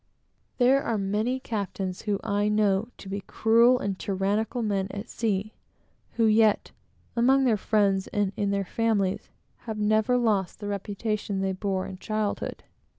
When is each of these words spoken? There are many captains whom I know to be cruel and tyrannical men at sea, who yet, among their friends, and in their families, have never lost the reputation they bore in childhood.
There 0.57 0.81
are 0.81 0.97
many 0.97 1.39
captains 1.39 2.01
whom 2.01 2.17
I 2.23 2.47
know 2.47 2.87
to 2.97 3.07
be 3.07 3.21
cruel 3.21 3.77
and 3.77 3.99
tyrannical 3.99 4.63
men 4.63 4.87
at 4.89 5.07
sea, 5.11 5.53
who 6.13 6.25
yet, 6.25 6.71
among 7.15 7.43
their 7.43 7.55
friends, 7.55 8.07
and 8.07 8.33
in 8.35 8.49
their 8.49 8.65
families, 8.65 9.29
have 9.69 9.77
never 9.77 10.17
lost 10.17 10.59
the 10.59 10.67
reputation 10.67 11.41
they 11.41 11.51
bore 11.53 11.85
in 11.85 11.99
childhood. 11.99 12.63